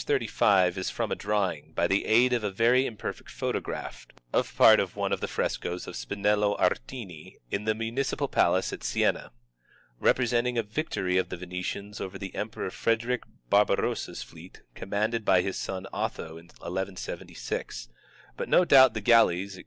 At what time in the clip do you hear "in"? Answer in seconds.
7.50-7.66, 16.38-16.46